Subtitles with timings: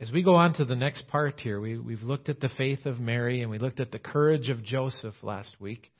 [0.00, 2.86] as we go on to the next part here, we, we've looked at the faith
[2.86, 5.92] of Mary and we looked at the courage of Joseph last week.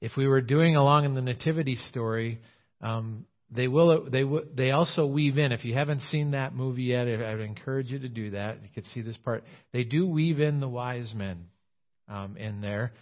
[0.00, 2.40] If we were doing along in the nativity story,
[2.80, 5.52] um, they will they they also weave in.
[5.52, 8.62] If you haven't seen that movie yet, I would encourage you to do that.
[8.62, 9.44] You can see this part.
[9.72, 11.46] They do weave in the wise men
[12.08, 12.92] um, in there.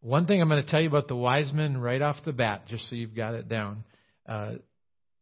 [0.00, 2.66] One thing I'm going to tell you about the wise men right off the bat,
[2.68, 3.84] just so you've got it down.
[4.28, 4.54] Uh,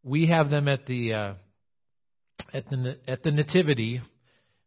[0.02, 1.34] we have them at the uh,
[2.52, 4.00] at the at the nativity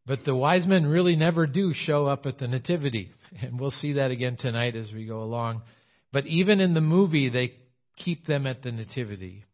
[0.08, 3.12] but the wise men really never do show up at the Nativity.
[3.42, 5.64] And we'll see that again tonight as we go along.
[6.14, 7.54] But even in the movie, they
[7.98, 9.46] keep them at the Nativity.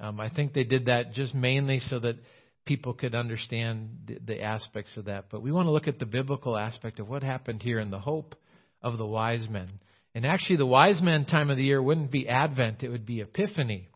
[0.00, 2.16] Um, I think they did that just mainly so that
[2.64, 5.26] people could understand the, the aspects of that.
[5.30, 7.98] But we want to look at the biblical aspect of what happened here and the
[7.98, 8.36] hope
[8.82, 9.68] of the wise men.
[10.14, 13.20] And actually, the wise men time of the year wouldn't be Advent, it would be
[13.20, 13.88] Epiphany.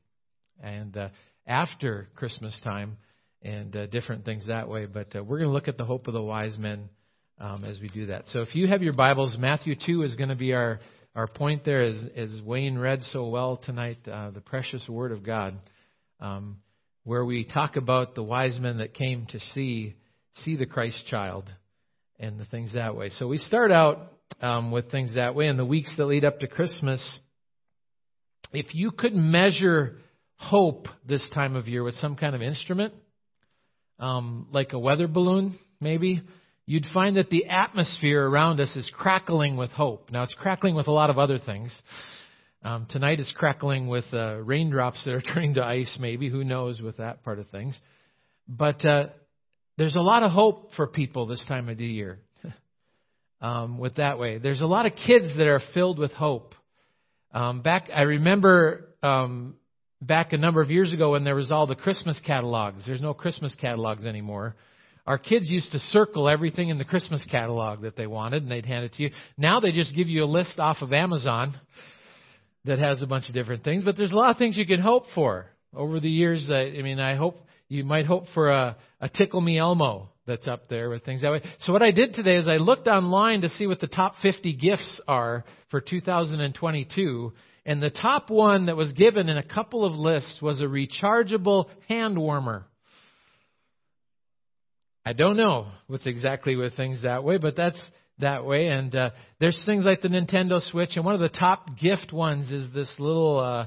[0.62, 1.08] And uh,
[1.46, 2.96] after Christmas time,
[3.42, 4.86] and uh, different things that way.
[4.86, 6.88] But uh, we're going to look at the hope of the wise men
[7.38, 8.24] um, as we do that.
[8.28, 10.80] So if you have your Bibles, Matthew 2 is going to be our,
[11.14, 15.24] our point there, as, as Wayne read so well tonight, uh, the precious Word of
[15.24, 15.58] God,
[16.20, 16.58] um,
[17.04, 19.96] where we talk about the wise men that came to see
[20.36, 21.52] see the Christ child
[22.18, 23.10] and the things that way.
[23.10, 26.40] So we start out um, with things that way in the weeks that lead up
[26.40, 27.18] to Christmas.
[28.52, 29.98] If you could measure
[30.36, 32.94] hope this time of year with some kind of instrument,
[34.02, 36.20] um, like a weather balloon, maybe,
[36.66, 40.10] you'd find that the atmosphere around us is crackling with hope.
[40.10, 41.72] Now, it's crackling with a lot of other things.
[42.64, 46.28] Um, tonight it's crackling with uh, raindrops that are turning to ice, maybe.
[46.28, 47.78] Who knows with that part of things.
[48.48, 49.06] But uh,
[49.78, 52.18] there's a lot of hope for people this time of the year.
[53.40, 56.56] um, with that way, there's a lot of kids that are filled with hope.
[57.32, 59.54] Um, back, I remember um,
[60.02, 62.84] back a number of years ago when there was all the Christmas catalogs.
[62.86, 64.56] There's no Christmas catalogs anymore.
[65.06, 68.66] Our kids used to circle everything in the Christmas catalog that they wanted, and they'd
[68.66, 69.10] hand it to you.
[69.36, 71.54] Now they just give you a list off of Amazon
[72.64, 73.82] that has a bunch of different things.
[73.84, 76.48] But there's a lot of things you can hope for over the years.
[76.50, 77.36] I, mean, I hope
[77.68, 81.32] you might hope for a, a Tickle Me Elmo that's up there with things that
[81.32, 81.42] way.
[81.60, 84.52] So what I did today is I looked online to see what the top 50
[84.52, 87.32] gifts are for 2022
[87.64, 91.66] and the top one that was given in a couple of lists was a rechargeable
[91.88, 92.66] hand warmer.
[95.04, 97.80] I don't know with exactly with things that way, but that's
[98.18, 98.68] that way.
[98.68, 102.50] And uh, there's things like the Nintendo Switch, and one of the top gift ones
[102.50, 103.66] is this little uh,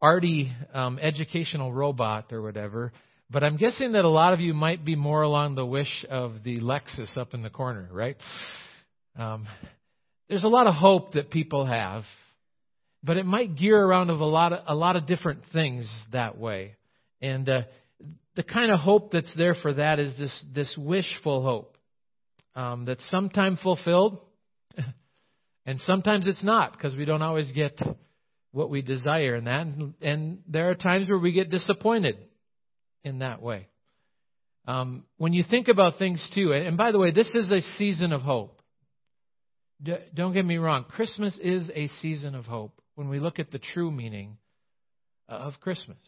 [0.00, 2.92] Artie um, educational robot or whatever.
[3.30, 6.44] But I'm guessing that a lot of you might be more along the wish of
[6.44, 8.16] the Lexus up in the corner, right?
[9.18, 9.48] Um,
[10.28, 12.04] there's a lot of hope that people have
[13.06, 16.36] but it might gear around of a lot of a lot of different things that
[16.36, 16.74] way.
[17.22, 17.62] And uh,
[18.34, 21.76] the kind of hope that's there for that is this this wishful hope
[22.56, 24.18] um, that's sometimes fulfilled,
[25.66, 27.80] and sometimes it's not because we don't always get
[28.50, 29.66] what we desire in that.
[29.66, 32.16] And, and there are times where we get disappointed
[33.04, 33.68] in that way.
[34.66, 38.12] Um, when you think about things too, and by the way, this is a season
[38.12, 38.60] of hope.
[40.12, 43.60] don't get me wrong, Christmas is a season of hope when we look at the
[43.60, 44.38] true meaning
[45.28, 45.98] uh, of Christmas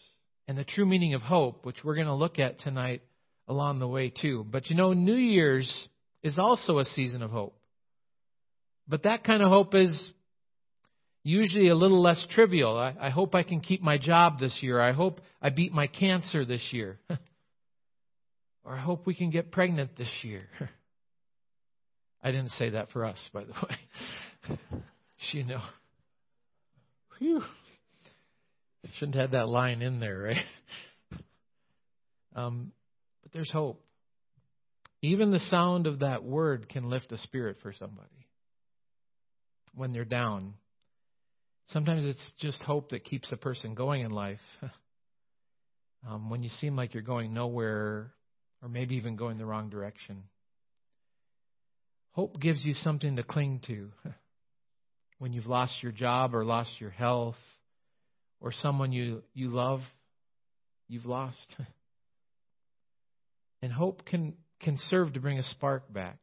[0.48, 3.02] and the true meaning of hope, which we're going to look at tonight
[3.46, 4.44] along the way too.
[4.50, 5.88] But you know, New Year's
[6.22, 7.56] is also a season of hope.
[8.88, 10.12] But that kind of hope is
[11.22, 12.76] usually a little less trivial.
[12.76, 14.80] I, I hope I can keep my job this year.
[14.80, 16.98] I hope I beat my cancer this year.
[18.64, 20.46] or I hope we can get pregnant this year.
[22.22, 23.52] I didn't say that for us, by the
[24.48, 24.58] way.
[25.32, 25.60] you know.
[28.98, 30.44] Shouldn't have that line in there, right?
[32.34, 32.72] Um,
[33.22, 33.84] but there's hope.
[35.02, 38.26] Even the sound of that word can lift a spirit for somebody
[39.74, 40.54] when they're down.
[41.68, 44.40] Sometimes it's just hope that keeps a person going in life.
[46.08, 48.12] um, when you seem like you're going nowhere
[48.62, 50.24] or maybe even going the wrong direction.
[52.12, 53.90] Hope gives you something to cling to.
[55.18, 57.36] when you've lost your job or lost your health
[58.40, 59.80] or someone you, you love,
[60.88, 61.54] you've lost.
[63.60, 66.18] And hope can, can serve to bring a spark back,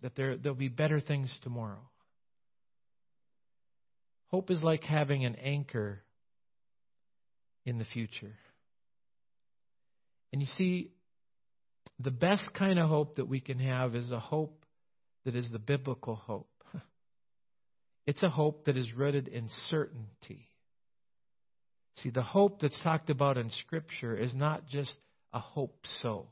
[0.00, 1.90] that there, there'll be better things tomorrow.
[4.28, 6.02] Hope is like having an anchor
[7.66, 8.34] in the future.
[10.32, 10.92] And you see,
[12.00, 14.64] the best kind of hope that we can have is a hope
[15.24, 16.48] that is the biblical hope.
[18.06, 20.50] It's a hope that is rooted in certainty.
[21.96, 24.94] See, the hope that's talked about in Scripture is not just
[25.32, 26.28] a hope so.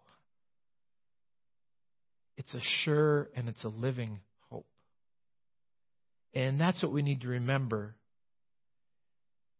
[2.36, 4.20] It's a sure and it's a living
[4.50, 4.66] hope.
[6.34, 7.94] And that's what we need to remember.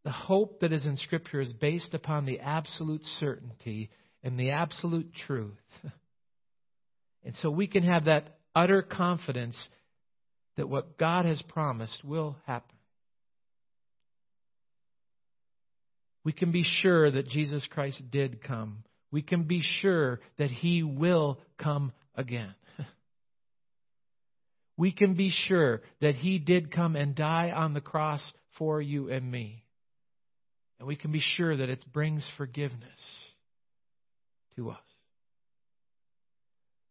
[0.04, 3.90] The hope that is in Scripture is based upon the absolute certainty
[4.24, 5.54] and the absolute truth.
[7.24, 9.56] And so we can have that utter confidence
[10.56, 12.76] that what God has promised will happen.
[16.24, 18.84] We can be sure that Jesus Christ did come.
[19.10, 22.54] We can be sure that He will come again.
[24.74, 28.22] We can be sure that He did come and die on the cross
[28.58, 29.62] for you and me.
[30.78, 32.80] And we can be sure that it brings forgiveness
[34.56, 34.78] to us.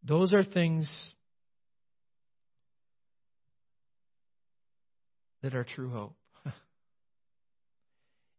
[0.03, 0.89] Those are things
[5.41, 6.15] that are true hope.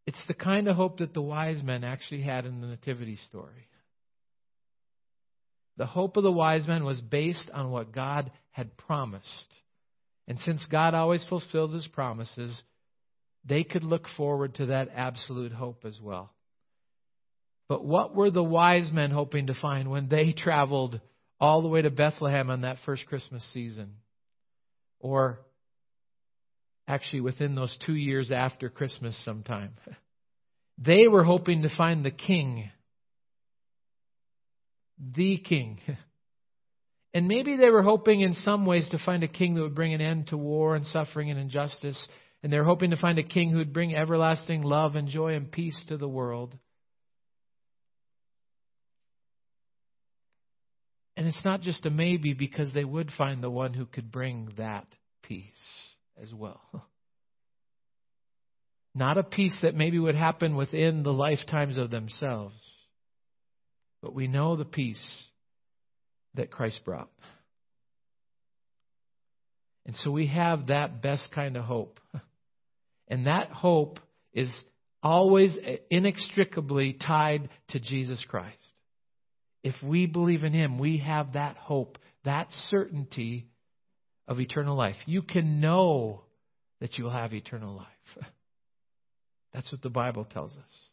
[0.04, 3.68] It's the kind of hope that the wise men actually had in the Nativity story.
[5.76, 9.46] The hope of the wise men was based on what God had promised.
[10.28, 12.62] And since God always fulfills his promises,
[13.44, 16.32] they could look forward to that absolute hope as well.
[17.68, 21.00] But what were the wise men hoping to find when they traveled
[21.40, 23.94] all the way to Bethlehem on that first Christmas season?
[25.00, 25.40] Or
[26.88, 29.74] actually within those two years after Christmas sometime?
[30.78, 32.70] They were hoping to find the king
[35.14, 35.80] the king.
[37.14, 39.92] And maybe they were hoping in some ways to find a king that would bring
[39.92, 42.08] an end to war and suffering and injustice.
[42.42, 45.34] And they were hoping to find a king who would bring everlasting love and joy
[45.34, 46.56] and peace to the world.
[51.14, 54.48] And it's not just a maybe because they would find the one who could bring
[54.56, 54.86] that
[55.22, 55.91] peace
[56.22, 56.60] as well.
[58.94, 62.54] Not a peace that maybe would happen within the lifetimes of themselves,
[64.02, 65.02] but we know the peace
[66.34, 67.10] that Christ brought.
[69.86, 71.98] And so we have that best kind of hope.
[73.08, 73.98] And that hope
[74.32, 74.50] is
[75.02, 75.54] always
[75.90, 78.56] inextricably tied to Jesus Christ.
[79.62, 83.48] If we believe in Him, we have that hope, that certainty
[84.28, 84.96] of eternal life.
[85.06, 86.22] You can know
[86.80, 88.26] that you will have eternal life.
[89.52, 90.88] That's what the Bible tells us.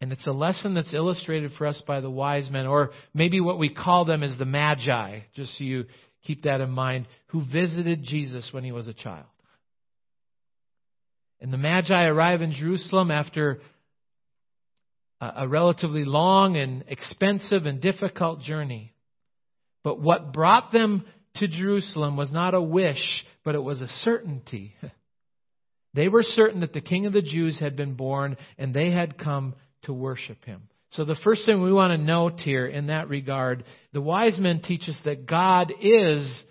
[0.00, 3.58] And it's a lesson that's illustrated for us by the wise men, or maybe what
[3.58, 5.84] we call them is the Magi, just so you
[6.24, 9.26] keep that in mind, who visited Jesus when he was a child.
[11.40, 13.60] And the Magi arrive in Jerusalem after
[15.20, 18.92] a relatively long and expensive and difficult journey.
[19.82, 21.04] But what brought them
[21.38, 24.74] to Jerusalem was not a wish, but it was a certainty.
[25.94, 29.18] They were certain that the King of the Jews had been born and they had
[29.18, 30.68] come to worship him.
[30.90, 34.60] So, the first thing we want to note here in that regard, the wise men
[34.60, 36.44] teach us that God is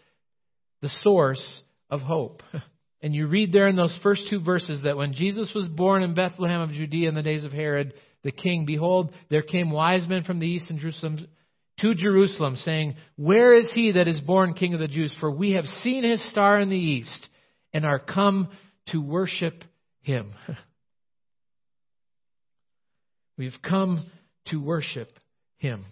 [0.82, 2.44] the source of hope.
[3.00, 6.16] And you read there in those first two verses that when Jesus was born in
[6.16, 7.94] Bethlehem of Judea in the days of Herod
[8.24, 11.28] the king, behold, there came wise men from the east in Jerusalem
[11.80, 15.16] to Jerusalem, saying, Where is he that is born king of the Jews?
[15.20, 17.28] For we have seen his star in the east
[17.74, 18.50] and are come
[18.88, 19.64] to worship
[20.02, 20.32] him.
[23.38, 24.10] We've come
[24.48, 25.10] to worship
[25.58, 25.86] him.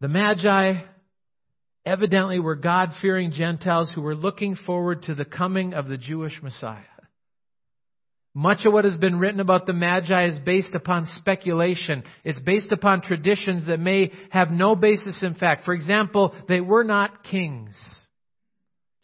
[0.00, 0.82] The Magi
[1.84, 6.42] evidently were God fearing Gentiles who were looking forward to the coming of the Jewish
[6.42, 6.82] Messiah.
[8.34, 12.04] Much of what has been written about the Magi is based upon speculation.
[12.22, 15.64] It's based upon traditions that may have no basis in fact.
[15.64, 17.74] For example, they were not kings.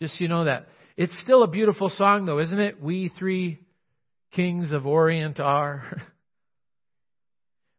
[0.00, 0.68] Just so you know that.
[0.96, 2.80] It's still a beautiful song though, isn't it?
[2.80, 3.58] We three
[4.32, 6.02] kings of Orient are.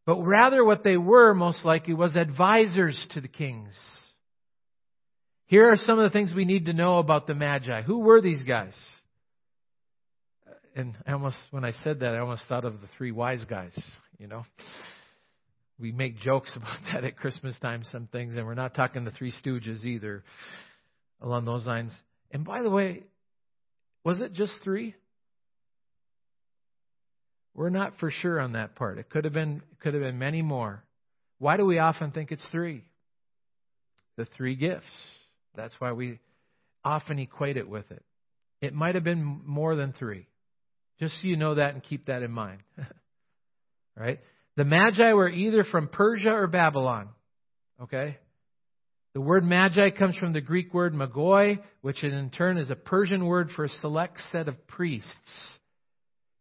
[0.08, 3.76] But rather, what they were most likely was advisors to the kings.
[5.48, 7.82] Here are some of the things we need to know about the Magi.
[7.82, 8.74] Who were these guys?
[10.78, 13.76] And I almost, when I said that, I almost thought of the three wise guys,
[14.20, 14.44] you know.
[15.80, 19.10] We make jokes about that at Christmas time, some things, and we're not talking the
[19.10, 20.24] three stooges either
[21.20, 21.98] along those lines.
[22.30, 23.02] And by the way,
[24.04, 24.94] was it just three?
[27.56, 29.00] We're not for sure on that part.
[29.00, 30.84] It could have been could have been many more.
[31.40, 32.84] Why do we often think it's three?
[34.16, 34.86] The three gifts.
[35.56, 36.20] That's why we
[36.86, 38.04] often equate it with it.
[38.62, 40.28] It might have been more than three.
[41.00, 42.62] Just so you know that and keep that in mind.
[43.98, 44.20] right?
[44.56, 47.10] The Magi were either from Persia or Babylon.
[47.82, 48.18] Okay?
[49.18, 53.26] The word magi comes from the Greek word magoi, which in turn is a Persian
[53.26, 55.58] word for a select set of priests.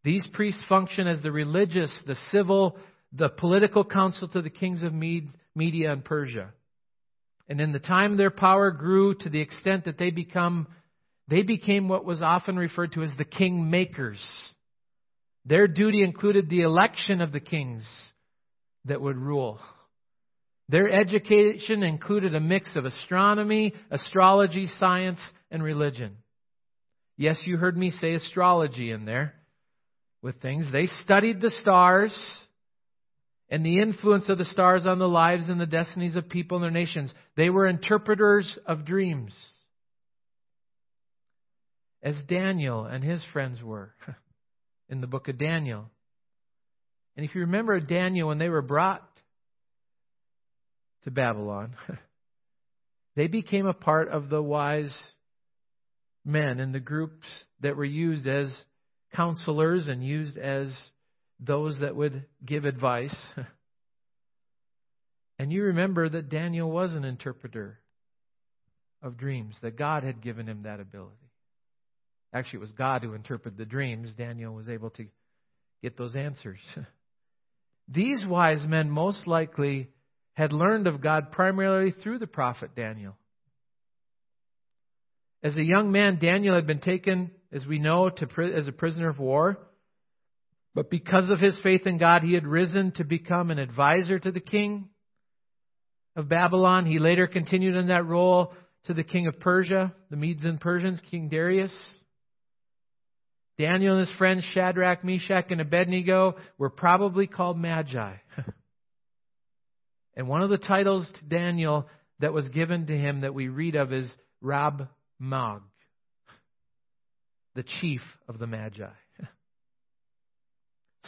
[0.04, 2.76] These priests function as the religious, the civil,
[3.14, 6.50] the political council to the kings of Media and Persia.
[7.48, 10.66] And in the time their power grew to the extent that they become
[11.28, 14.24] they became what was often referred to as the king makers.
[15.44, 17.86] Their duty included the election of the kings
[18.84, 19.60] that would rule.
[20.68, 26.16] Their education included a mix of astronomy, astrology, science, and religion.
[27.16, 29.34] Yes, you heard me say astrology in there
[30.22, 30.70] with things.
[30.72, 32.16] They studied the stars
[33.48, 36.64] and the influence of the stars on the lives and the destinies of people and
[36.64, 37.14] their nations.
[37.36, 39.32] They were interpreters of dreams,
[42.06, 43.92] as Daniel and his friends were
[44.88, 45.90] in the book of Daniel.
[47.16, 49.02] And if you remember Daniel, when they were brought
[51.02, 51.74] to Babylon,
[53.16, 54.96] they became a part of the wise
[56.24, 57.26] men and the groups
[57.60, 58.56] that were used as
[59.12, 60.72] counselors and used as
[61.40, 63.16] those that would give advice.
[65.38, 67.78] And you remember that Daniel was an interpreter
[69.02, 71.25] of dreams, that God had given him that ability.
[72.36, 74.14] Actually, it was God who interpreted the dreams.
[74.14, 75.06] Daniel was able to
[75.82, 76.58] get those answers.
[77.88, 79.88] These wise men most likely
[80.34, 83.16] had learned of God primarily through the prophet Daniel.
[85.42, 89.08] As a young man, Daniel had been taken, as we know, to, as a prisoner
[89.08, 89.58] of war.
[90.74, 94.30] But because of his faith in God, he had risen to become an advisor to
[94.30, 94.90] the king
[96.14, 96.84] of Babylon.
[96.84, 98.52] He later continued in that role
[98.84, 101.74] to the king of Persia, the Medes and Persians, King Darius.
[103.58, 108.14] Daniel and his friends Shadrach, Meshach, and Abednego were probably called Magi.
[110.16, 111.86] and one of the titles to Daniel
[112.20, 115.60] that was given to him that we read of is Rab Mag,
[117.54, 118.90] the chief of the Magi.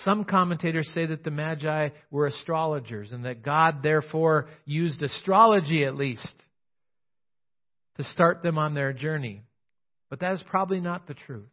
[0.04, 5.96] Some commentators say that the Magi were astrologers and that God therefore used astrology at
[5.96, 6.34] least
[7.98, 9.42] to start them on their journey.
[10.08, 11.50] But that is probably not the truth.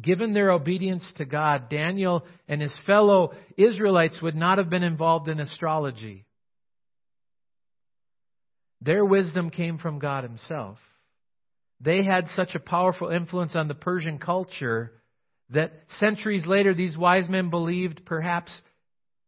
[0.00, 5.28] Given their obedience to God, Daniel and his fellow Israelites would not have been involved
[5.28, 6.26] in astrology.
[8.82, 10.78] Their wisdom came from God Himself.
[11.80, 14.92] They had such a powerful influence on the Persian culture
[15.50, 18.60] that centuries later these wise men believed perhaps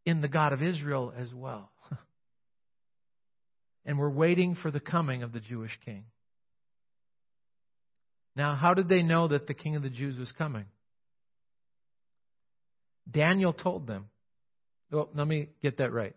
[0.04, 1.70] in the God of Israel as well.
[3.84, 6.04] and were waiting for the coming of the Jewish king.
[8.38, 10.66] Now, how did they know that the king of the Jews was coming?
[13.10, 14.06] Daniel told them.
[14.92, 16.14] Well, let me get that right.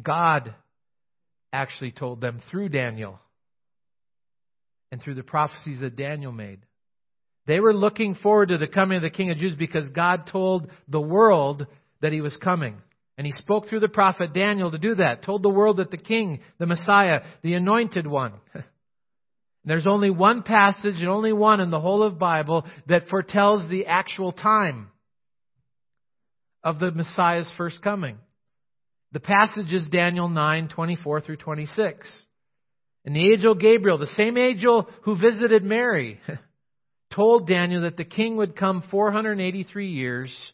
[0.00, 0.54] God
[1.52, 3.18] actually told them through Daniel
[4.92, 6.60] and through the prophecies that Daniel made.
[7.48, 10.70] They were looking forward to the coming of the King of Jews because God told
[10.86, 11.66] the world
[12.02, 12.76] that he was coming.
[13.16, 15.96] And he spoke through the prophet Daniel to do that, told the world that the
[15.96, 18.34] King, the Messiah, the anointed one.
[19.68, 23.86] There's only one passage and only one in the whole of Bible that foretells the
[23.86, 24.88] actual time
[26.64, 28.16] of the Messiah's first coming.
[29.12, 32.10] The passage is Daniel 9, 24 through 26.
[33.04, 36.18] And the angel Gabriel, the same angel who visited Mary,
[37.14, 40.52] told Daniel that the king would come 483 years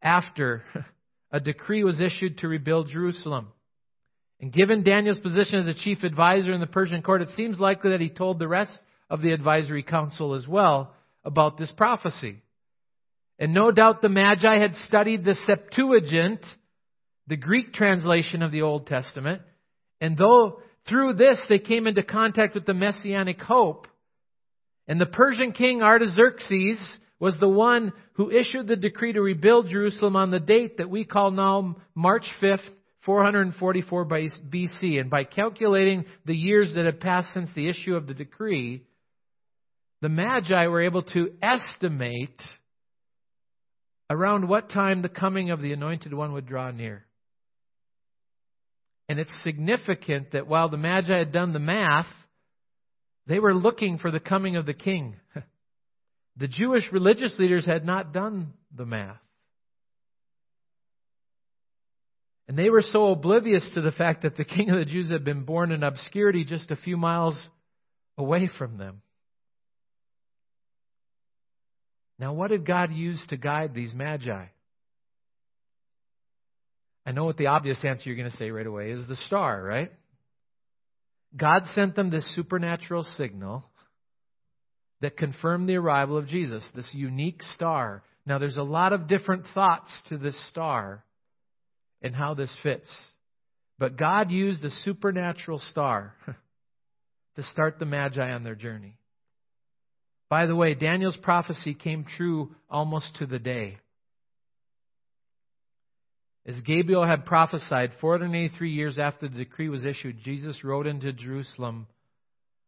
[0.00, 0.62] after
[1.30, 3.48] a decree was issued to rebuild Jerusalem.
[4.44, 7.92] And given Daniel's position as a chief advisor in the Persian court, it seems likely
[7.92, 10.92] that he told the rest of the advisory council as well
[11.24, 12.42] about this prophecy.
[13.38, 16.44] And no doubt the Magi had studied the Septuagint,
[17.26, 19.40] the Greek translation of the Old Testament,
[19.98, 23.86] and though through this they came into contact with the messianic hope,
[24.86, 30.16] and the Persian king Artaxerxes was the one who issued the decree to rebuild Jerusalem
[30.16, 32.68] on the date that we call now March 5th,
[33.04, 35.00] 444 BC.
[35.00, 38.84] And by calculating the years that had passed since the issue of the decree,
[40.00, 42.42] the Magi were able to estimate
[44.10, 47.04] around what time the coming of the Anointed One would draw near.
[49.08, 52.06] And it's significant that while the Magi had done the math,
[53.26, 55.16] they were looking for the coming of the king.
[56.36, 59.20] The Jewish religious leaders had not done the math.
[62.46, 65.24] And they were so oblivious to the fact that the king of the Jews had
[65.24, 67.48] been born in obscurity just a few miles
[68.18, 69.02] away from them.
[72.18, 74.46] Now, what did God use to guide these magi?
[77.06, 79.62] I know what the obvious answer you're going to say right away is the star,
[79.62, 79.92] right?
[81.36, 83.64] God sent them this supernatural signal
[85.00, 88.02] that confirmed the arrival of Jesus, this unique star.
[88.24, 91.03] Now, there's a lot of different thoughts to this star
[92.04, 92.94] and how this fits.
[93.78, 96.14] But God used a supernatural star
[97.36, 98.98] to start the Magi on their journey.
[100.28, 103.78] By the way, Daniel's prophecy came true almost to the day.
[106.46, 111.86] As Gabriel had prophesied, 483 years after the decree was issued, Jesus rode into Jerusalem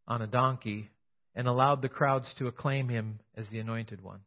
[0.08, 0.88] on a donkey
[1.34, 4.20] and allowed the crowds to acclaim him as the anointed one.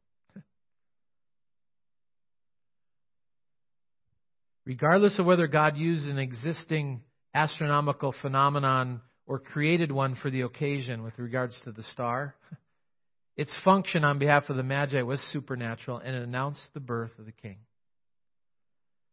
[4.65, 7.01] Regardless of whether God used an existing
[7.33, 12.35] astronomical phenomenon or created one for the occasion with regards to the star,
[13.37, 17.25] its function on behalf of the Magi was supernatural and it announced the birth of
[17.25, 17.57] the king.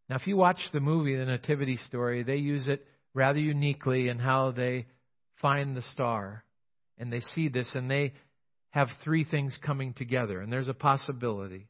[0.08, 4.18] Now, if you watch the movie, The Nativity Story, they use it rather uniquely in
[4.18, 4.86] how they
[5.40, 6.44] find the star.
[6.98, 8.12] And they see this, and they
[8.70, 10.40] have three things coming together.
[10.40, 11.68] And there's a possibility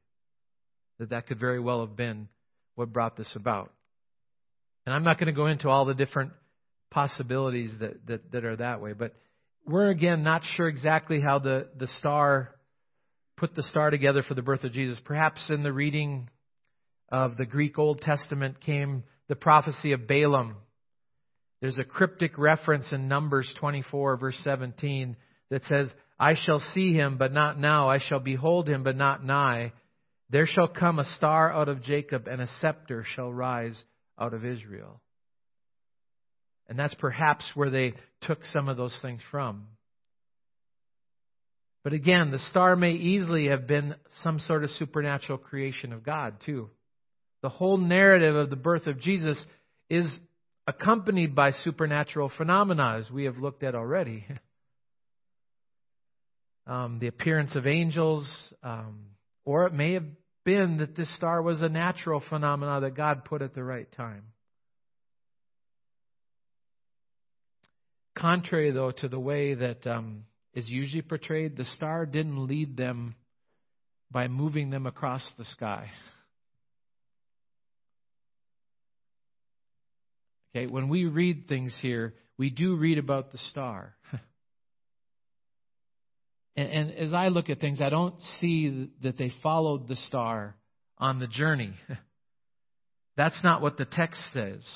[0.99, 2.29] that that could very well have been
[2.77, 3.73] what brought this about.
[4.87, 6.33] And I'm not going to go into all the different
[6.91, 9.15] possibilities that, that, that are that way, but
[9.67, 12.55] we're again not sure exactly how the, the star
[13.37, 14.99] put the star together for the birth of Jesus.
[15.05, 16.31] Perhaps in the reading
[17.11, 20.57] of the Greek Old Testament came the prophecy of Balaam.
[21.61, 25.17] There's a cryptic reference in Numbers 24, verse 17,
[25.51, 27.89] that says, I shall see him, but not now.
[27.89, 29.73] I shall behold him, but not nigh.
[30.31, 33.83] There shall come a star out of Jacob, and a scepter shall rise
[34.19, 35.01] out of Israel.
[36.69, 39.67] And that's perhaps where they took some of those things from.
[41.85, 46.35] But again, the star may easily have been some sort of supernatural creation of God,
[46.45, 46.71] too.
[47.43, 49.41] The whole narrative of the birth of Jesus
[49.89, 50.11] is
[50.67, 54.25] accompanied by supernatural phenomena, as we have looked at already.
[56.69, 58.29] Um, the appearance of angels,
[58.61, 58.99] um,
[59.47, 60.05] or it may have
[60.45, 64.25] been that this star was a natural phenomenon that God put at the right time.
[68.17, 73.15] Contrary, though, to the way that um, is usually portrayed, the star didn't lead them
[74.11, 75.91] by moving them across the sky.
[80.55, 83.95] Okay, when we read things here, we do read about the star.
[86.57, 90.57] and, and as I look at things, I don't see that they followed the star
[90.99, 91.75] on the journey.
[93.17, 94.67] That's not what the text says.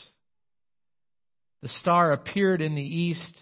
[1.62, 3.36] The star appeared in the east,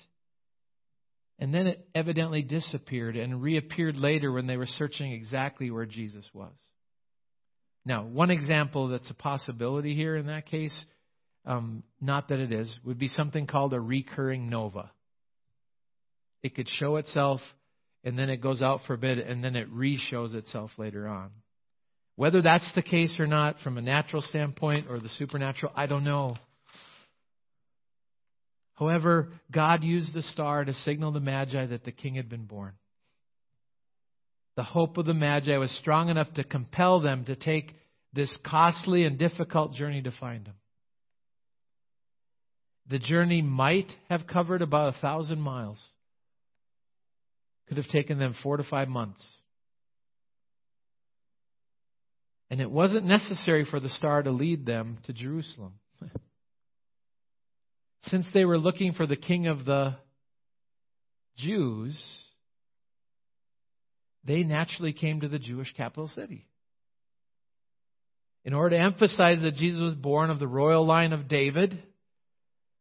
[1.39, 6.25] and then it evidently disappeared and reappeared later when they were searching exactly where Jesus
[6.33, 6.53] was.
[7.85, 10.85] Now, one example that's a possibility here in that case
[11.49, 14.91] um, not that it is, would be something called a recurring nova.
[16.43, 17.41] It could show itself
[18.05, 21.07] and then it goes out for a bit and then it re shows itself later
[21.07, 21.31] on.
[22.17, 26.05] Whether that's the case or not from a natural standpoint or the supernatural, I don't
[26.05, 26.37] know.
[28.75, 32.75] However, God used the star to signal the Magi that the king had been born.
[34.57, 37.75] The hope of the Magi was strong enough to compel them to take
[38.13, 40.55] this costly and difficult journey to find him.
[42.89, 45.79] The journey might have covered about a thousand miles.
[47.69, 49.25] Could have taken them four to five months.
[52.51, 55.75] And it wasn't necessary for the star to lead them to Jerusalem.
[58.05, 59.97] Since they were looking for the king of the
[61.37, 62.03] Jews,
[64.25, 66.47] they naturally came to the Jewish capital city.
[68.45, 71.83] In order to emphasize that Jesus was born of the royal line of David,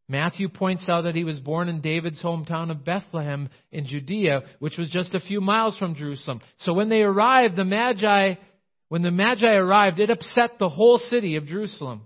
[0.09, 4.77] Matthew points out that he was born in David's hometown of Bethlehem in Judea, which
[4.77, 6.39] was just a few miles from Jerusalem.
[6.59, 8.35] So when they arrived, the Magi,
[8.87, 12.03] when the Magi arrived, it upset the whole city of Jerusalem.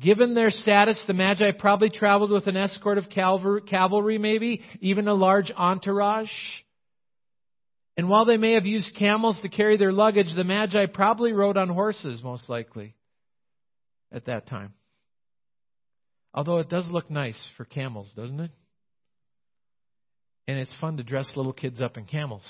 [0.00, 5.14] Given their status, the Magi probably traveled with an escort of cavalry, maybe, even a
[5.14, 6.30] large entourage.
[7.96, 11.56] And while they may have used camels to carry their luggage, the Magi probably rode
[11.56, 12.94] on horses, most likely,
[14.12, 14.74] at that time.
[16.34, 18.50] Although it does look nice for camels, doesn't it?
[20.48, 22.44] And it's fun to dress little kids up in camels.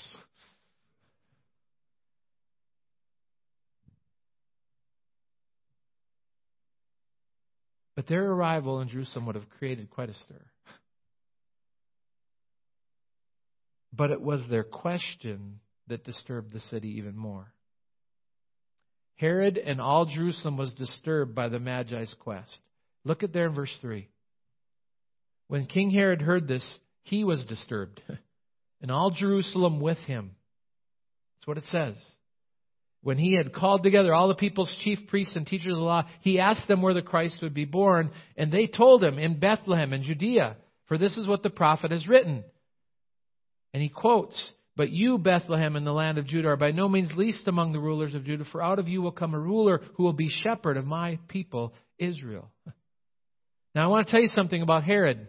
[7.95, 10.43] But their arrival in Jerusalem would have created quite a stir.
[13.93, 17.53] But it was their question that disturbed the city even more.
[19.17, 22.59] Herod and all Jerusalem was disturbed by the Magi's quest.
[23.05, 24.09] Look at there in verse 3.
[25.49, 26.67] When King Herod heard this,
[27.03, 28.01] he was disturbed,
[28.83, 30.33] and all Jerusalem with him.
[31.39, 31.97] That's what it says.
[33.03, 36.05] when he had called together all the people's chief priests and teachers of the law,
[36.23, 39.93] he asked them where the Christ would be born, and they told him, in Bethlehem
[39.93, 42.45] in Judea, for this is what the prophet has written.
[43.75, 47.11] And he quotes, But you, Bethlehem, in the land of Judah, are by no means
[47.15, 50.03] least among the rulers of Judah, for out of you will come a ruler who
[50.03, 52.51] will be shepherd of my people, Israel.
[53.75, 55.27] Now I want to tell you something about Herod.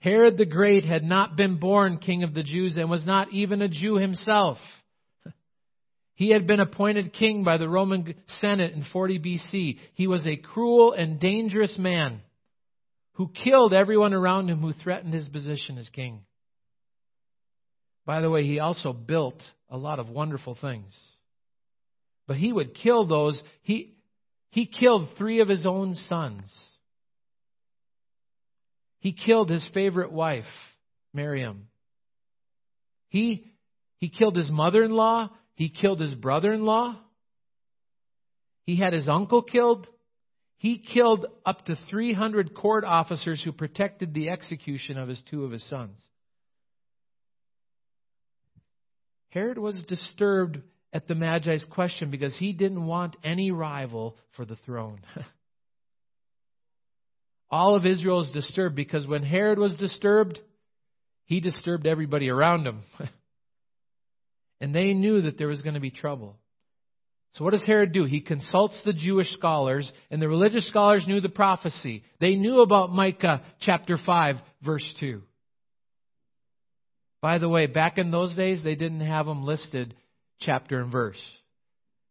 [0.00, 3.62] Herod the Great had not been born king of the Jews and was not even
[3.62, 4.58] a Jew himself.
[6.14, 9.78] He had been appointed king by the Roman Senate in 40 BC.
[9.94, 12.20] He was a cruel and dangerous man
[13.12, 16.20] who killed everyone around him who threatened his position as king.
[18.04, 20.94] By the way, he also built a lot of wonderful things.
[22.26, 23.42] But he would kill those.
[23.62, 23.94] He,
[24.50, 26.52] he killed three of his own sons.
[29.00, 30.44] He killed his favorite wife,
[31.14, 31.68] Miriam.
[33.08, 33.46] He,
[33.98, 36.98] he killed his mother in law he killed his brother in law.
[38.64, 39.86] He had his uncle killed.
[40.56, 45.50] He killed up to 300 court officers who protected the execution of his two of
[45.50, 45.98] his sons.
[49.28, 54.56] Herod was disturbed at the Magi's question because he didn't want any rival for the
[54.66, 55.00] throne.
[57.50, 60.38] All of Israel is disturbed because when Herod was disturbed,
[61.24, 62.82] he disturbed everybody around him.
[64.60, 66.36] And they knew that there was going to be trouble.
[67.32, 68.04] So what does Herod do?
[68.04, 72.02] He consults the Jewish scholars, and the religious scholars knew the prophecy.
[72.20, 75.22] They knew about Micah chapter 5, verse 2.
[77.22, 79.94] By the way, back in those days, they didn't have them listed
[80.40, 81.20] chapter and verse.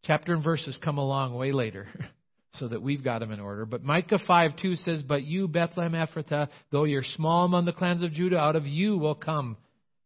[0.03, 1.87] Chapter and verses come along way later,
[2.53, 3.65] so that we've got them in order.
[3.65, 8.01] But Micah 5 2 says, But you, Bethlehem Ephrathah, though you're small among the clans
[8.01, 9.57] of Judah, out of you will come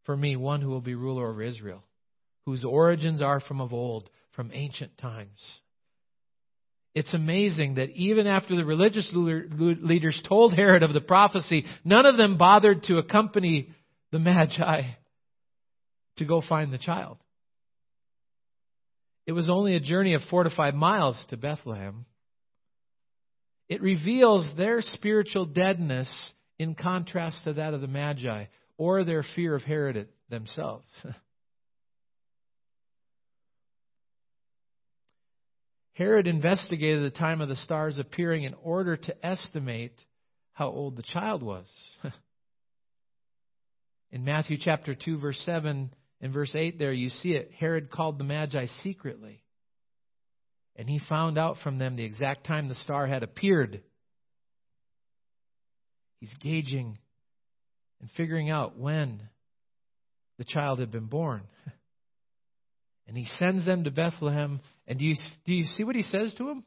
[0.05, 1.83] for me one who will be ruler over Israel
[2.45, 5.41] whose origins are from of old, from ancient times.
[6.95, 12.17] It's amazing that even after the religious leaders told Herod of the prophecy, none of
[12.17, 13.69] them bothered to accompany
[14.11, 14.81] the Magi
[16.17, 17.17] to go find the child.
[19.25, 22.05] It was only a journey of four to five miles to Bethlehem.
[23.69, 26.11] It reveals their spiritual deadness
[26.59, 28.45] in contrast to that of the Magi
[28.77, 30.85] or their fear of Herod themselves.
[35.93, 39.93] Herod investigated the time of the stars appearing in order to estimate
[40.53, 41.65] how old the child was.
[44.11, 48.17] in Matthew chapter 2 verse 7 and verse 8 there you see it Herod called
[48.17, 49.43] the magi secretly
[50.75, 53.81] and he found out from them the exact time the star had appeared.
[56.19, 56.97] He's gauging
[58.01, 59.21] and figuring out when
[60.37, 61.43] the child had been born.
[63.05, 64.61] And he sends them to Bethlehem.
[64.87, 66.63] And do you, do you see what he says to them?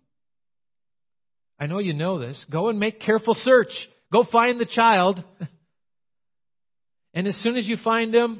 [1.58, 2.44] I know you know this.
[2.52, 3.70] Go and make careful search.
[4.12, 5.24] Go find the child.
[7.14, 8.34] And as soon as you find him,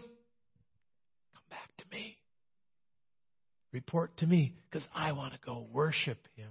[1.32, 2.18] come back to me.
[3.76, 6.48] Report to me because I want to go worship him.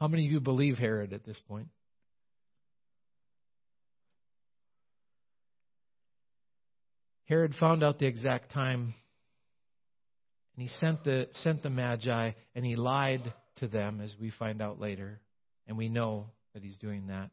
[0.00, 1.66] How many of you believe Herod at this point?
[7.24, 8.94] Herod found out the exact time,
[10.54, 14.62] and he sent the, sent the Magi, and he lied to them, as we find
[14.62, 15.20] out later.
[15.66, 17.30] And we know that he's doing that.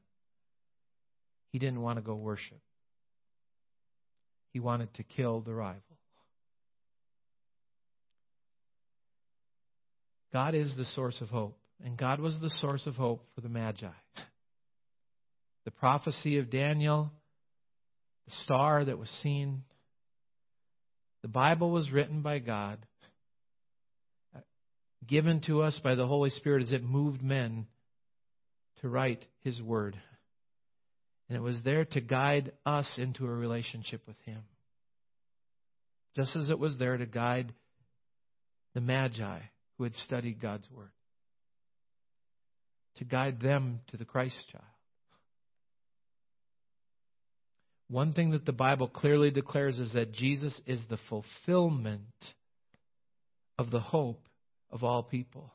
[1.51, 2.59] He didn't want to go worship,
[4.51, 5.88] he wanted to kill the rival.
[10.31, 13.49] God is the source of hope, and God was the source of hope for the
[13.49, 13.87] Magi.
[15.65, 17.11] The prophecy of Daniel,
[18.25, 19.63] the star that was seen,
[21.21, 22.79] the Bible was written by God,
[25.07, 27.65] given to us by the Holy Spirit as it moved men
[28.81, 29.97] to write His Word.
[31.27, 34.41] And it was there to guide us into a relationship with Him.
[36.15, 37.53] Just as it was there to guide
[38.73, 39.39] the Magi
[39.79, 40.91] who had studied God's Word,
[42.97, 44.65] to guide them to the Christ child.
[47.87, 52.01] One thing that the Bible clearly declares is that Jesus is the fulfillment
[53.57, 54.27] of the hope
[54.69, 55.49] of all people.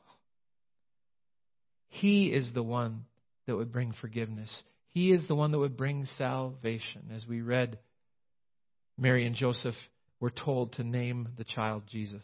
[1.87, 3.05] He is the one
[3.45, 4.63] that would bring forgiveness.
[4.89, 7.11] He is the one that would bring salvation.
[7.15, 7.77] As we read,
[8.97, 9.75] Mary and Joseph
[10.19, 12.23] were told to name the child Jesus.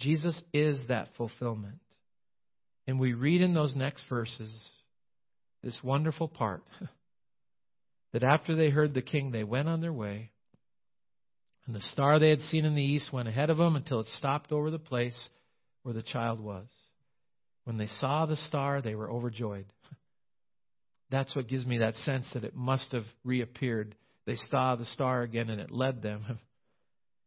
[0.00, 1.76] Jesus is that fulfillment.
[2.86, 4.52] And we read in those next verses
[5.62, 6.64] this wonderful part.
[8.12, 10.30] that after they heard the king, they went on their way.
[11.66, 14.08] And the star they had seen in the east went ahead of them until it
[14.18, 15.28] stopped over the place
[15.82, 16.66] where the child was.
[17.64, 19.66] When they saw the star, they were overjoyed.
[21.10, 23.94] That's what gives me that sense that it must have reappeared.
[24.26, 26.38] They saw the star again and it led them.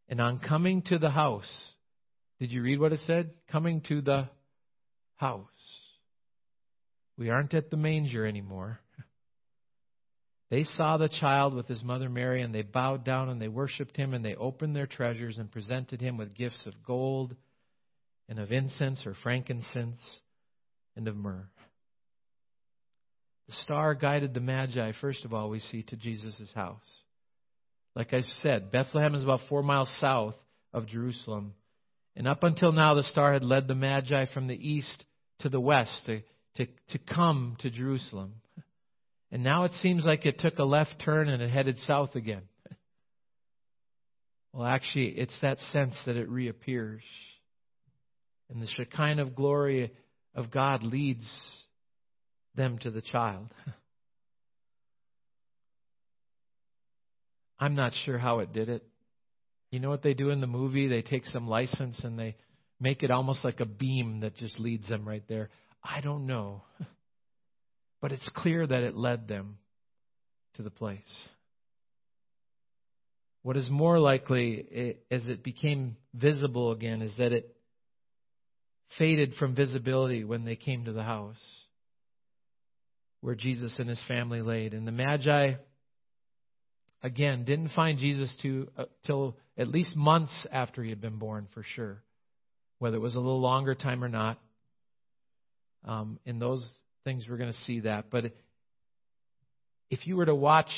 [0.09, 1.49] And on coming to the house,
[2.39, 3.31] did you read what it said?
[3.51, 4.29] Coming to the
[5.15, 5.47] house.
[7.17, 8.79] We aren't at the manger anymore.
[10.49, 13.97] They saw the child with his mother Mary, and they bowed down and they worshipped
[13.97, 17.35] him, and they opened their treasures and presented him with gifts of gold
[18.29, 19.99] and of incense or frankincense
[20.95, 21.49] and of myrrh.
[23.47, 27.03] The star guided the Magi, first of all, we see, to Jesus' house.
[27.95, 30.35] Like I said, Bethlehem is about four miles south
[30.71, 31.53] of Jerusalem.
[32.15, 35.05] And up until now, the star had led the Magi from the east
[35.39, 36.21] to the west to,
[36.55, 38.35] to, to come to Jerusalem.
[39.31, 42.43] And now it seems like it took a left turn and it headed south again.
[44.53, 47.01] Well, actually, it's that sense that it reappears.
[48.49, 49.91] And the Shekinah glory
[50.35, 51.27] of God leads
[52.53, 53.51] them to the child.
[57.59, 58.83] I'm not sure how it did it.
[59.73, 60.87] You know what they do in the movie?
[60.87, 62.35] They take some license and they
[62.79, 65.49] make it almost like a beam that just leads them right there.
[65.83, 66.61] I don't know.
[67.99, 69.59] But it's clear that it led them
[70.55, 71.29] to the place.
[73.43, 77.55] What is more likely, as it became visible again, is that it
[78.99, 81.37] faded from visibility when they came to the house
[83.21, 84.73] where Jesus and his family laid.
[84.73, 85.53] And the Magi,
[87.03, 91.47] again, didn't find Jesus to, uh, till at least months after he had been born,
[91.53, 92.01] for sure.
[92.79, 94.39] Whether it was a little longer time or not.
[95.85, 96.67] Um, in those
[97.03, 98.05] things, we're going to see that.
[98.09, 98.33] But
[99.89, 100.71] if you were to watch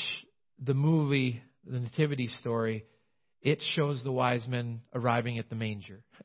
[0.62, 2.84] the movie, the Nativity story,
[3.40, 6.02] it shows the wise men arriving at the manger.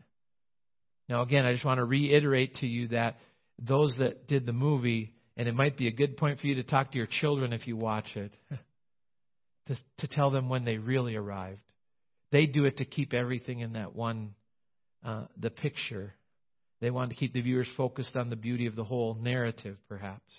[1.10, 3.18] Now, again, I just want to reiterate to you that
[3.60, 6.64] those that did the movie, and it might be a good point for you to
[6.64, 8.32] talk to your children if you watch it,
[9.72, 11.62] to, to tell them when they really arrived.
[12.32, 14.36] They do it to keep everything in that one,
[15.06, 16.14] uh, the picture.
[16.82, 20.32] They want to keep the viewers focused on the beauty of the whole narrative, perhaps.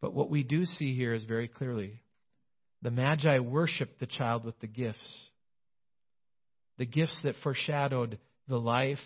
[0.00, 2.00] But what we do see here is very clearly
[2.82, 5.28] the Magi worshiped the child with the gifts.
[6.78, 8.18] The gifts that foreshadowed
[8.48, 8.98] the life,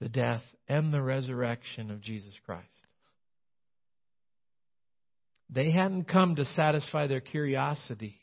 [0.00, 2.66] the death, and the resurrection of Jesus Christ.
[5.48, 8.16] They hadn't come to satisfy their curiosity.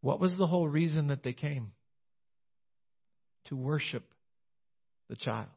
[0.00, 1.72] What was the whole reason that they came?
[3.46, 4.04] To worship
[5.08, 5.48] the child,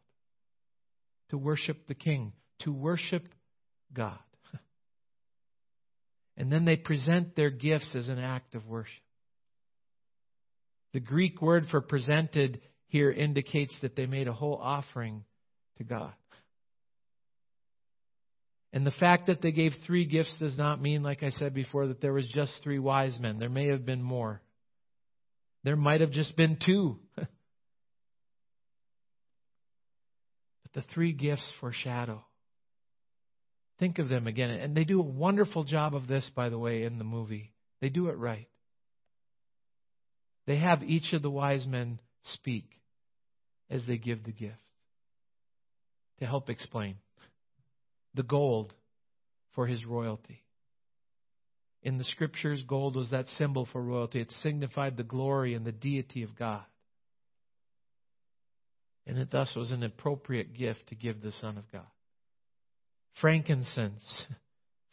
[1.29, 3.23] to worship the king, to worship
[3.93, 4.17] God.
[6.35, 9.03] And then they present their gifts as an act of worship.
[10.93, 15.25] The Greek word for presented here indicates that they made a whole offering
[15.77, 16.13] to God.
[18.73, 21.87] And the fact that they gave three gifts does not mean, like I said before,
[21.87, 23.37] that there was just three wise men.
[23.37, 24.41] There may have been more.
[25.63, 26.97] There might have just been two.
[27.15, 27.27] but
[30.73, 32.25] the three gifts foreshadow.
[33.79, 34.49] Think of them again.
[34.49, 37.53] And they do a wonderful job of this, by the way, in the movie.
[37.79, 38.47] They do it right.
[40.47, 42.65] They have each of the wise men speak
[43.69, 44.57] as they give the gift
[46.19, 46.95] to help explain
[48.13, 48.73] the gold
[49.55, 50.43] for his royalty.
[51.81, 54.21] In the scriptures, gold was that symbol for royalty.
[54.21, 56.63] It signified the glory and the deity of God
[59.05, 61.87] and it thus was an appropriate gift to give the Son of God.
[63.21, 64.23] Frankincense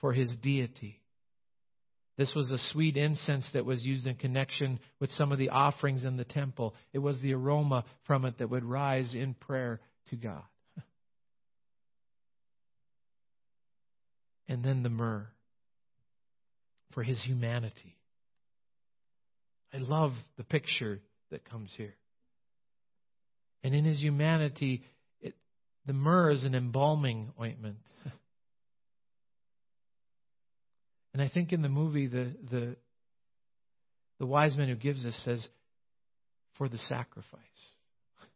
[0.01, 1.01] for his deity.
[2.19, 6.05] This was a sweet incense that was used in connection with some of the offerings
[6.05, 6.75] in the temple.
[6.93, 9.81] It was the aroma from it that would rise in prayer
[10.11, 10.43] to God.
[14.51, 15.29] And then the myrrh
[16.93, 17.97] for his humanity.
[19.73, 20.99] I love the picture
[21.31, 21.95] that comes here.
[23.63, 24.83] And in his humanity,
[25.21, 25.37] it,
[25.87, 27.77] the myrrh is an embalming ointment.
[31.15, 32.75] and I think in the movie, the, the,
[34.19, 35.47] the wise man who gives this says,
[36.59, 37.39] for the sacrifice.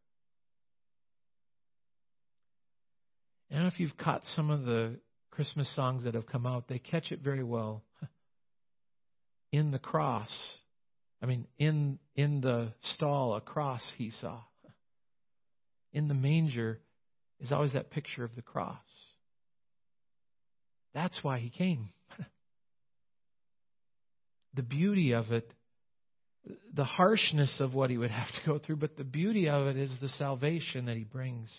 [3.51, 4.95] I don't know if you've caught some of the
[5.35, 7.83] Christmas songs that have come out, they catch it very well.
[9.53, 10.33] In the cross,
[11.23, 14.41] I mean, in, in the stall, a cross he saw
[15.93, 16.81] in the manger
[17.41, 18.77] is always that picture of the cross.
[20.93, 21.91] That's why he came.
[24.55, 25.49] the beauty of it
[26.75, 29.77] the harshness of what he would have to go through, but the beauty of it
[29.77, 31.51] is the salvation that he brings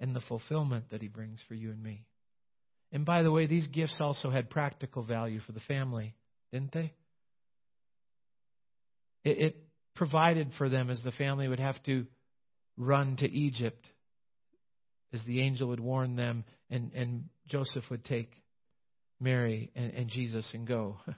[0.00, 2.04] and the fulfillment that he brings for you and me.
[2.94, 6.14] And by the way, these gifts also had practical value for the family,
[6.52, 6.92] didn't they?
[9.24, 9.56] It, it
[9.96, 12.06] provided for them as the family would have to
[12.76, 13.84] run to Egypt,
[15.12, 18.32] as the angel would warn them, and, and Joseph would take
[19.20, 20.96] Mary and, and Jesus and go.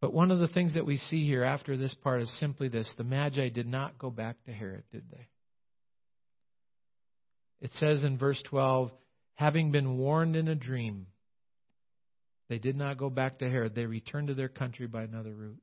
[0.00, 2.92] But one of the things that we see here after this part is simply this
[2.98, 5.28] the Magi did not go back to Herod, did they?
[7.60, 8.90] It says in verse 12,
[9.34, 11.06] having been warned in a dream,
[12.48, 13.74] they did not go back to Herod.
[13.74, 15.62] They returned to their country by another route.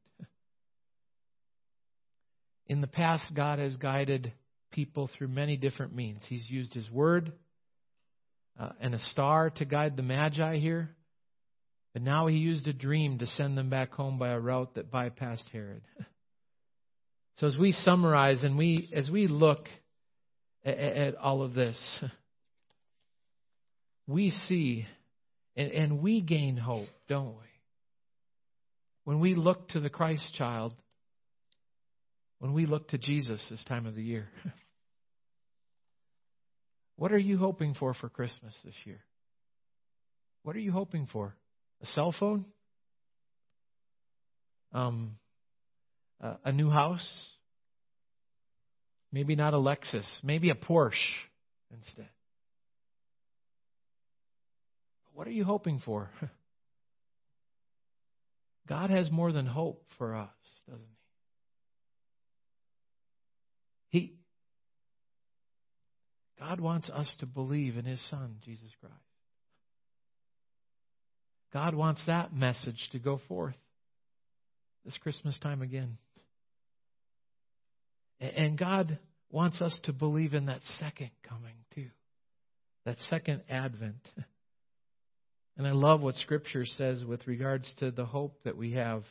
[2.67, 4.31] In the past, God has guided
[4.71, 6.23] people through many different means.
[6.27, 7.31] He's used His Word
[8.59, 10.95] uh, and a star to guide the Magi here.
[11.93, 14.91] But now he used a dream to send them back home by a route that
[14.91, 15.81] bypassed Herod.
[17.37, 19.67] So as we summarize and we as we look
[20.63, 21.77] at, at all of this,
[24.09, 24.87] we see
[25.55, 27.45] and, and we gain hope, don't we?
[29.03, 30.73] When we look to the Christ child,
[32.39, 34.27] when we look to Jesus this time of the year.
[36.95, 38.99] What are you hoping for for Christmas this year?
[40.43, 41.33] What are you hoping for?
[41.81, 42.43] A cell phone?
[44.73, 45.15] Um,
[46.19, 47.09] a new house?
[49.13, 50.03] Maybe not a Lexus.
[50.23, 50.91] Maybe a Porsche
[51.73, 52.09] instead.
[55.19, 56.09] What are you hoping for?
[58.69, 60.29] God has more than hope for us,
[60.65, 60.81] doesn't
[63.89, 63.99] he?
[63.99, 64.13] He
[66.39, 68.95] God wants us to believe in his son, Jesus Christ.
[71.51, 73.57] God wants that message to go forth
[74.85, 75.97] this Christmas time again.
[78.21, 81.89] And God wants us to believe in that second coming, too.
[82.85, 84.07] That second advent.
[85.59, 89.03] And I love what Scripture says with regards to the hope that we have.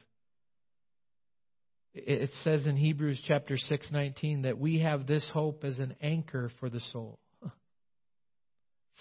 [1.93, 6.71] It says in Hebrews chapter 6:19 that we have this hope as an anchor for
[6.71, 7.19] the soul,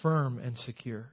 [0.02, 1.10] firm and secure.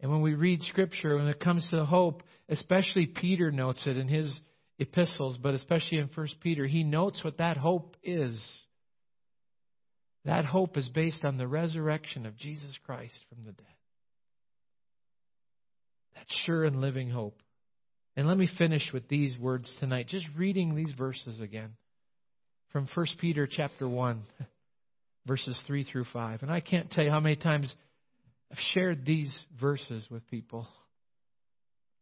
[0.00, 4.08] And when we read Scripture, when it comes to hope, especially Peter notes it in
[4.08, 4.38] his
[4.78, 8.38] epistles, but especially in 1 Peter, he notes what that hope is.
[10.26, 13.73] That hope is based on the resurrection of Jesus Christ from the dead.
[16.14, 17.40] That sure and living hope.
[18.16, 21.72] And let me finish with these words tonight, just reading these verses again
[22.70, 24.22] from 1 Peter chapter 1,
[25.26, 26.42] verses 3 through 5.
[26.42, 27.72] And I can't tell you how many times
[28.50, 30.68] I've shared these verses with people.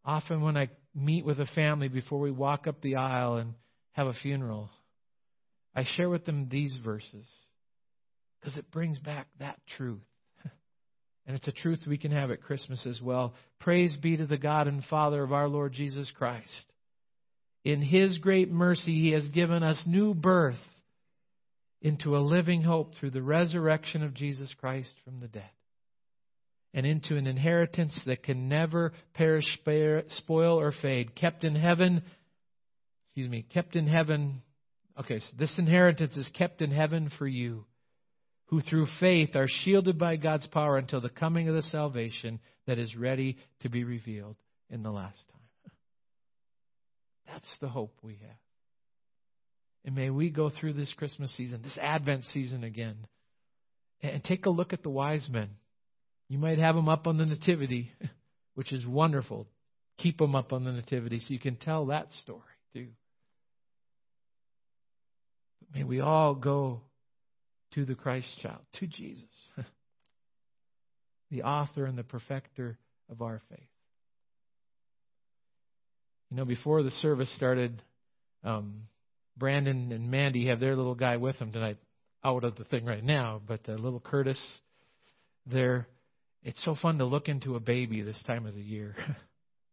[0.05, 3.55] Often, when I meet with a family before we walk up the aisle and
[3.93, 4.71] have a funeral,
[5.75, 7.27] I share with them these verses
[8.41, 10.01] because it brings back that truth.
[11.27, 13.35] And it's a truth we can have at Christmas as well.
[13.61, 16.65] Praise be to the God and Father of our Lord Jesus Christ.
[17.65, 20.57] In His great mercy, He has given us new birth
[21.81, 25.51] into a living hope through the resurrection of Jesus Christ from the dead
[26.75, 29.45] and into an inheritance that can never perish,
[30.09, 32.03] spoil, or fade, kept in heaven.
[33.09, 34.43] Excuse me, kept in heaven.
[34.99, 37.65] Okay, so this inheritance is kept in heaven for you,
[38.53, 42.79] who through faith are shielded by God's power until the coming of the salvation that
[42.79, 44.37] is ready to be revealed
[44.69, 45.73] in the last time.
[47.27, 48.37] That's the hope we have.
[49.87, 52.99] And may we go through this Christmas season, this Advent season again,
[54.03, 55.49] and take a look at the wise men
[56.33, 57.93] you might have them up on the Nativity,
[58.55, 59.47] which is wonderful.
[59.99, 62.41] Keep them up on the Nativity so you can tell that story
[62.73, 62.89] too.
[65.75, 66.81] May we all go
[67.75, 69.25] to the Christ child, to Jesus,
[71.31, 72.79] the author and the perfecter
[73.11, 73.61] of our faith.
[76.31, 77.83] You know, before the service started,
[78.43, 78.83] um,
[79.37, 81.79] Brandon and Mandy have their little guy with them tonight,
[82.25, 84.41] out of the thing right now, but uh, little Curtis
[85.45, 85.89] there
[86.45, 88.97] it's so fun to look into a baby this time of the year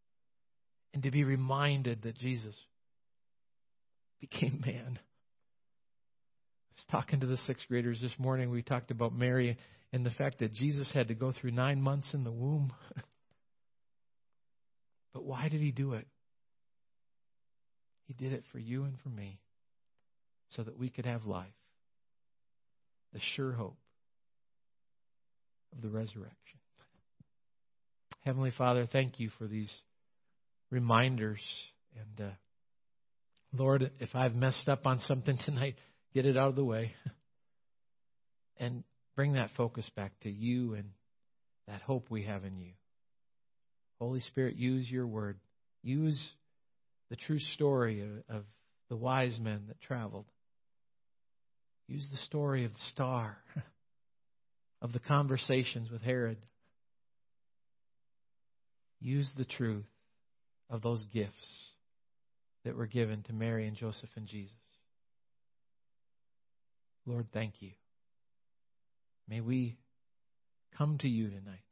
[0.94, 2.56] and to be reminded that Jesus
[4.20, 5.00] became man.
[6.92, 8.50] Talking to the sixth graders this morning.
[8.50, 9.58] We talked about Mary
[9.92, 12.74] and the fact that Jesus had to go through nine months in the womb.
[15.14, 16.08] but why did he do it?
[18.06, 19.40] He did it for you and for me
[20.56, 21.48] so that we could have life,
[23.14, 23.78] the sure hope
[25.76, 26.36] of the resurrection.
[28.22, 29.72] Heavenly Father, thank you for these
[30.72, 31.40] reminders
[31.96, 32.32] And uh,
[33.54, 35.76] Lord, if I've messed up on something tonight,
[36.14, 36.94] get it out of the way.
[38.58, 38.84] and
[39.16, 40.92] bring that focus back to you and
[41.68, 42.72] that hope we have in you.
[44.00, 45.38] Holy Spirit, use your word.
[45.84, 46.20] Use
[47.10, 48.44] the true story of, of
[48.90, 50.26] the wise men that traveled.
[51.88, 53.38] Use the story of the star,
[54.82, 56.38] of the conversations with Herod.
[59.02, 59.86] Use the truth
[60.70, 61.70] of those gifts
[62.64, 64.54] that were given to Mary and Joseph and Jesus.
[67.10, 67.72] Lord, thank you.
[69.28, 69.80] May we
[70.78, 71.64] come to you tonight.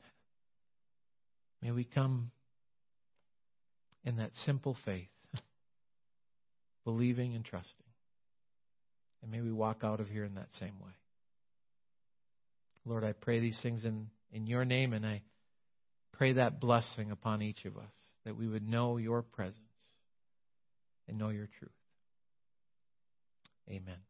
[1.61, 2.31] May we come
[4.03, 5.09] in that simple faith,
[6.85, 7.71] believing and trusting.
[9.21, 10.93] And may we walk out of here in that same way.
[12.83, 15.21] Lord, I pray these things in, in your name, and I
[16.13, 17.93] pray that blessing upon each of us,
[18.25, 19.59] that we would know your presence
[21.07, 21.71] and know your truth.
[23.69, 24.07] Amen.